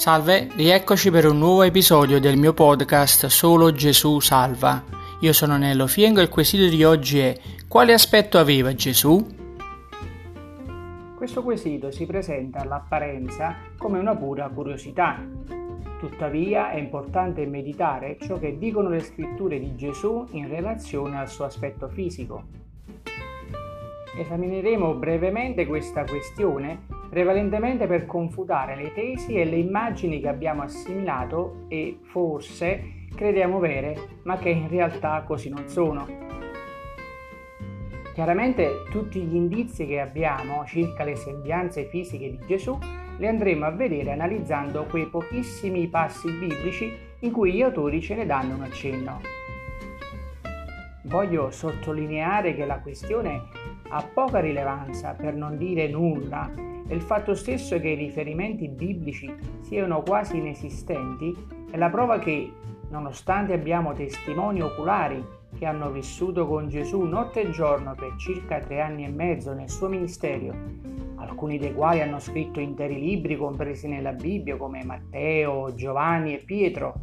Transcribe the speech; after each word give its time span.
Salve, 0.00 0.48
rieccoci 0.56 1.10
per 1.10 1.26
un 1.26 1.36
nuovo 1.36 1.62
episodio 1.62 2.20
del 2.20 2.38
mio 2.38 2.54
podcast 2.54 3.26
Solo 3.26 3.70
Gesù 3.70 4.18
Salva. 4.18 4.82
Io 5.20 5.34
sono 5.34 5.58
Nello 5.58 5.86
Fiengo 5.86 6.20
e 6.20 6.22
il 6.22 6.30
quesito 6.30 6.66
di 6.68 6.82
oggi 6.84 7.18
è 7.18 7.38
quale 7.68 7.92
aspetto 7.92 8.38
aveva 8.38 8.72
Gesù? 8.74 9.22
Questo 11.14 11.42
quesito 11.42 11.90
si 11.90 12.06
presenta 12.06 12.60
all'apparenza 12.60 13.56
come 13.76 13.98
una 13.98 14.16
pura 14.16 14.48
curiosità. 14.48 15.22
Tuttavia 15.98 16.70
è 16.70 16.78
importante 16.78 17.44
meditare 17.44 18.16
ciò 18.22 18.38
che 18.38 18.56
dicono 18.56 18.88
le 18.88 19.00
scritture 19.00 19.60
di 19.60 19.76
Gesù 19.76 20.26
in 20.30 20.48
relazione 20.48 21.18
al 21.18 21.28
suo 21.28 21.44
aspetto 21.44 21.88
fisico. 21.88 22.44
Esamineremo 24.16 24.94
brevemente 24.94 25.66
questa 25.66 26.04
questione 26.04 26.99
prevalentemente 27.10 27.88
per 27.88 28.06
confutare 28.06 28.76
le 28.76 28.92
tesi 28.92 29.34
e 29.34 29.44
le 29.44 29.56
immagini 29.56 30.20
che 30.20 30.28
abbiamo 30.28 30.62
assimilato 30.62 31.64
e 31.68 31.98
forse 32.02 33.06
crediamo 33.14 33.58
vere, 33.58 34.20
ma 34.22 34.38
che 34.38 34.50
in 34.50 34.68
realtà 34.68 35.22
così 35.26 35.48
non 35.48 35.68
sono. 35.68 36.06
Chiaramente 38.14 38.84
tutti 38.90 39.20
gli 39.20 39.34
indizi 39.34 39.86
che 39.86 40.00
abbiamo 40.00 40.64
circa 40.66 41.04
le 41.04 41.16
sembianze 41.16 41.86
fisiche 41.86 42.30
di 42.30 42.38
Gesù 42.46 42.78
li 43.18 43.26
andremo 43.26 43.66
a 43.66 43.70
vedere 43.70 44.12
analizzando 44.12 44.84
quei 44.84 45.06
pochissimi 45.06 45.88
passi 45.88 46.30
biblici 46.30 46.96
in 47.20 47.32
cui 47.32 47.52
gli 47.52 47.62
autori 47.62 48.00
ce 48.00 48.14
ne 48.14 48.24
danno 48.24 48.54
un 48.54 48.62
accenno. 48.62 49.20
Voglio 51.04 51.50
sottolineare 51.50 52.54
che 52.54 52.64
la 52.64 52.78
questione 52.78 53.42
ha 53.88 54.02
poca 54.02 54.38
rilevanza, 54.38 55.14
per 55.14 55.34
non 55.34 55.56
dire 55.56 55.88
nulla, 55.88 56.50
e 56.90 56.94
il 56.96 57.02
fatto 57.02 57.36
stesso 57.36 57.78
che 57.78 57.90
i 57.90 57.94
riferimenti 57.94 58.66
biblici 58.66 59.32
siano 59.60 60.02
quasi 60.02 60.38
inesistenti 60.38 61.32
è 61.70 61.76
la 61.76 61.88
prova 61.88 62.18
che, 62.18 62.52
nonostante 62.88 63.52
abbiamo 63.52 63.92
testimoni 63.92 64.60
oculari 64.60 65.24
che 65.56 65.66
hanno 65.66 65.92
vissuto 65.92 66.48
con 66.48 66.68
Gesù 66.68 67.02
notte 67.02 67.42
e 67.42 67.50
giorno 67.50 67.94
per 67.94 68.16
circa 68.16 68.58
tre 68.58 68.80
anni 68.80 69.04
e 69.04 69.08
mezzo 69.08 69.52
nel 69.52 69.70
suo 69.70 69.86
ministero, 69.86 70.52
alcuni 71.14 71.58
dei 71.58 71.72
quali 71.72 72.00
hanno 72.00 72.18
scritto 72.18 72.58
interi 72.58 72.98
libri 72.98 73.36
compresi 73.36 73.86
nella 73.86 74.12
Bibbia 74.12 74.56
come 74.56 74.82
Matteo, 74.82 75.72
Giovanni 75.74 76.34
e 76.34 76.42
Pietro, 76.44 76.94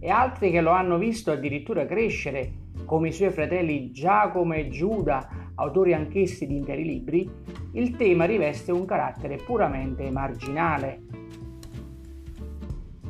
e 0.00 0.10
altri 0.10 0.50
che 0.50 0.60
lo 0.60 0.70
hanno 0.70 0.98
visto 0.98 1.30
addirittura 1.30 1.86
crescere, 1.86 2.66
come 2.84 3.08
i 3.08 3.12
suoi 3.12 3.30
fratelli 3.30 3.92
Giacomo 3.92 4.54
e 4.54 4.68
Giuda, 4.68 5.28
autori 5.54 5.92
anch'essi 5.92 6.46
di 6.46 6.56
interi 6.56 6.84
libri, 6.84 7.30
il 7.72 7.96
tema 7.96 8.24
riveste 8.24 8.72
un 8.72 8.84
carattere 8.84 9.36
puramente 9.36 10.10
marginale. 10.10 11.00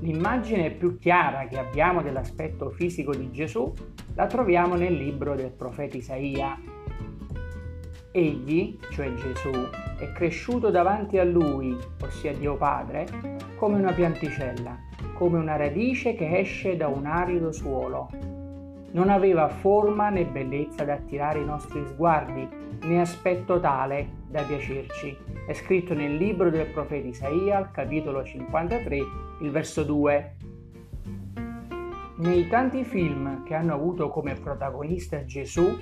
L'immagine 0.01 0.71
più 0.71 0.99
chiara 0.99 1.47
che 1.47 1.59
abbiamo 1.59 2.03
dell'aspetto 2.03 2.71
fisico 2.71 3.15
di 3.15 3.31
Gesù 3.31 3.73
la 4.15 4.27
troviamo 4.27 4.75
nel 4.75 4.95
libro 4.95 5.35
del 5.35 5.51
profeta 5.51 5.97
Isaia. 5.97 6.59
Egli, 8.11 8.79
cioè 8.91 9.13
Gesù, 9.15 9.51
è 9.99 10.13
cresciuto 10.13 10.71
davanti 10.71 11.19
a 11.19 11.25
lui, 11.25 11.77
ossia 12.03 12.35
Dio 12.35 12.57
Padre, 12.57 13.07
come 13.57 13.79
una 13.79 13.93
pianticella, 13.93 14.77
come 15.15 15.39
una 15.39 15.57
radice 15.57 16.15
che 16.15 16.39
esce 16.39 16.77
da 16.77 16.89
un 16.89 17.07
arido 17.07 17.53
suolo 17.53 18.09
non 18.91 19.11
aveva 19.11 19.49
forma 19.49 20.09
né 20.09 20.25
bellezza 20.25 20.85
da 20.85 20.95
attirare 20.95 21.41
i 21.41 21.45
nostri 21.45 21.85
sguardi, 21.89 22.49
né 22.83 23.01
aspetto 23.01 23.61
tale 23.61 24.18
da 24.29 24.43
piacerci. 24.43 25.17
È 25.47 25.53
scritto 25.55 25.95
nel 25.95 26.17
libro 26.17 26.51
del 26.51 26.67
profeta 26.67 27.07
Isaia, 27.07 27.57
al 27.57 27.71
capitolo 27.71 28.23
53, 28.23 28.97
il 29.41 29.51
verso 29.51 29.83
2. 29.83 30.37
Nei 32.17 32.49
tanti 32.49 32.85
film 32.85 33.45
che 33.45 33.55
hanno 33.55 33.75
avuto 33.75 34.09
come 34.11 34.35
protagonista 34.35 35.25
Gesù, 35.25 35.77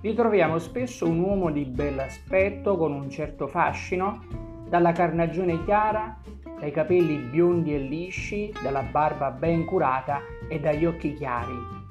ritroviamo 0.00 0.58
spesso 0.58 1.08
un 1.08 1.18
uomo 1.18 1.50
di 1.50 1.64
bell'aspetto 1.64 2.76
con 2.76 2.92
un 2.92 3.10
certo 3.10 3.46
fascino, 3.46 4.24
dalla 4.68 4.92
carnagione 4.92 5.64
chiara, 5.64 6.18
dai 6.58 6.70
capelli 6.70 7.16
biondi 7.16 7.74
e 7.74 7.78
lisci, 7.78 8.52
dalla 8.62 8.82
barba 8.82 9.30
ben 9.30 9.64
curata 9.64 10.20
e 10.48 10.60
dagli 10.60 10.86
occhi 10.86 11.12
chiari. 11.14 11.81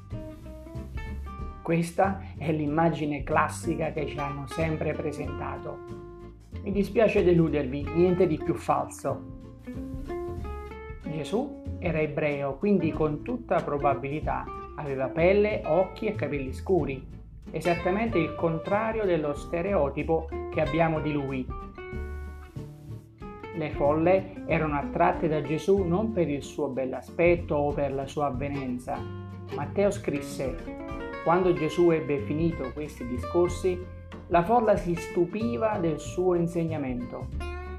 Questa 1.61 2.21
è 2.37 2.51
l'immagine 2.51 3.23
classica 3.23 3.91
che 3.91 4.07
ci 4.07 4.17
hanno 4.17 4.47
sempre 4.47 4.93
presentato. 4.93 5.77
Mi 6.63 6.71
dispiace 6.71 7.23
deludervi, 7.23 7.83
niente 7.93 8.25
di 8.25 8.37
più 8.37 8.55
falso. 8.55 9.39
Gesù 11.03 11.61
era 11.79 11.99
ebreo, 11.99 12.55
quindi 12.57 12.91
con 12.91 13.21
tutta 13.21 13.61
probabilità 13.61 14.43
aveva 14.75 15.07
pelle, 15.07 15.61
occhi 15.65 16.07
e 16.07 16.15
capelli 16.15 16.51
scuri, 16.51 17.05
esattamente 17.51 18.17
il 18.17 18.33
contrario 18.35 19.05
dello 19.05 19.35
stereotipo 19.35 20.27
che 20.51 20.61
abbiamo 20.61 20.99
di 20.99 21.11
lui. 21.11 21.45
Le 23.53 23.69
folle 23.71 24.45
erano 24.47 24.75
attratte 24.75 25.27
da 25.27 25.41
Gesù 25.41 25.83
non 25.83 26.11
per 26.11 26.27
il 26.27 26.41
suo 26.41 26.69
bell'aspetto 26.69 27.53
o 27.53 27.71
per 27.71 27.93
la 27.93 28.07
sua 28.07 28.27
avvenenza. 28.27 28.97
Matteo 29.53 29.91
scrisse 29.91 31.00
quando 31.23 31.53
Gesù 31.53 31.91
ebbe 31.91 32.19
finito 32.19 32.71
questi 32.73 33.05
discorsi, 33.05 33.79
la 34.27 34.43
folla 34.43 34.75
si 34.75 34.95
stupiva 34.95 35.77
del 35.77 35.99
suo 35.99 36.35
insegnamento, 36.35 37.27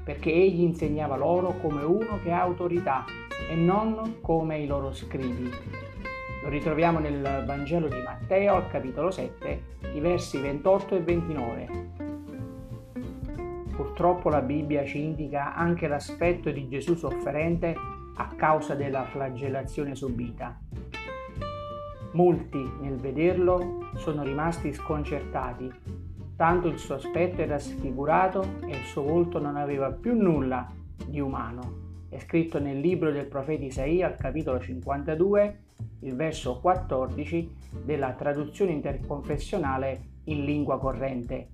perché 0.03 0.31
egli 0.31 0.61
insegnava 0.61 1.17
loro 1.17 1.55
come 1.61 1.83
uno 1.83 2.19
che 2.23 2.31
ha 2.31 2.41
autorità 2.41 3.03
e 3.49 3.55
non 3.55 4.17
come 4.21 4.59
i 4.59 4.67
loro 4.67 4.93
scrivi. 4.93 5.51
Lo 6.43 6.49
ritroviamo 6.49 6.99
nel 6.99 7.43
Vangelo 7.45 7.87
di 7.87 8.01
Matteo 8.01 8.55
al 8.55 8.69
capitolo 8.69 9.11
7, 9.11 9.63
i 9.93 9.99
versi 9.99 10.39
28 10.39 10.95
e 10.95 11.01
29. 11.01 11.67
Purtroppo 13.75 14.29
la 14.29 14.41
Bibbia 14.41 14.85
ci 14.85 15.01
indica 15.01 15.55
anche 15.55 15.87
l'aspetto 15.87 16.51
di 16.51 16.67
Gesù 16.69 16.95
sofferente 16.95 17.75
a 18.15 18.27
causa 18.35 18.75
della 18.75 19.03
flagellazione 19.03 19.95
subita. 19.95 20.59
Molti 22.13 22.63
nel 22.79 22.97
vederlo 22.97 23.89
sono 23.95 24.21
rimasti 24.21 24.71
sconcertati, 24.71 25.67
tanto 26.35 26.67
il 26.67 26.77
suo 26.77 26.95
aspetto 26.95 27.41
era 27.41 27.57
sfigurato 27.57 28.59
e 28.67 28.75
il 28.75 28.83
suo 28.85 29.01
volto 29.01 29.39
non 29.39 29.55
aveva 29.55 29.91
più 29.91 30.13
nulla 30.13 30.71
di 31.07 31.19
umano. 31.19 32.05
È 32.09 32.19
scritto 32.19 32.59
nel 32.59 32.79
libro 32.79 33.11
del 33.11 33.25
profeta 33.25 33.63
Isaia 33.63 34.13
capitolo 34.15 34.59
52, 34.59 35.59
il 36.01 36.15
verso 36.15 36.59
14 36.59 37.55
della 37.83 38.13
traduzione 38.13 38.73
interconfessionale 38.73 40.01
in 40.25 40.45
lingua 40.45 40.77
corrente. 40.77 41.47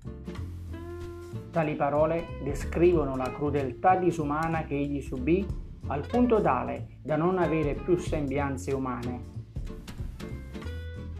Tali 1.50 1.74
parole 1.74 2.38
descrivono 2.44 3.16
la 3.16 3.32
crudeltà 3.32 3.96
disumana 3.96 4.64
che 4.64 4.74
egli 4.74 5.00
subì 5.00 5.46
al 5.86 6.06
punto 6.06 6.38
tale 6.42 6.98
da 7.02 7.16
non 7.16 7.38
avere 7.38 7.72
più 7.72 7.96
sembianze 7.96 8.72
umane 8.74 9.39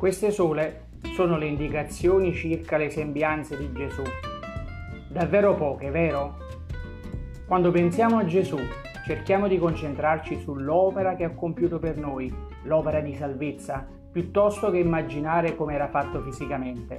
queste 0.01 0.31
sole 0.31 0.87
sono 1.13 1.37
le 1.37 1.45
indicazioni 1.45 2.33
circa 2.33 2.79
le 2.79 2.89
sembianze 2.89 3.59
di 3.59 3.71
Gesù. 3.71 4.03
Davvero 5.11 5.55
poche, 5.55 5.91
vero? 5.91 6.39
Quando 7.47 7.71
pensiamo 7.71 8.17
a 8.17 8.25
Gesù, 8.25 8.57
cerchiamo 9.05 9.47
di 9.47 9.59
concentrarci 9.59 10.41
sull'opera 10.41 11.17
che 11.17 11.25
ha 11.25 11.35
compiuto 11.35 11.79
per 11.79 11.99
noi, 11.99 12.35
l'opera 12.63 13.01
di 13.01 13.15
salvezza, 13.15 13.87
piuttosto 14.11 14.71
che 14.71 14.79
immaginare 14.79 15.55
come 15.55 15.75
era 15.75 15.89
fatto 15.89 16.23
fisicamente. 16.23 16.97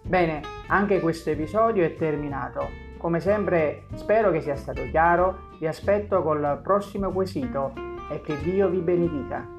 Bene, 0.00 0.40
anche 0.68 1.00
questo 1.00 1.28
episodio 1.28 1.84
è 1.84 1.96
terminato. 1.96 2.66
Come 2.96 3.20
sempre 3.20 3.82
spero 3.96 4.30
che 4.30 4.40
sia 4.40 4.56
stato 4.56 4.88
chiaro, 4.88 5.50
vi 5.58 5.66
aspetto 5.66 6.22
col 6.22 6.60
prossimo 6.62 7.12
quesito 7.12 7.74
e 8.10 8.22
che 8.22 8.38
Dio 8.40 8.70
vi 8.70 8.78
benedica. 8.78 9.55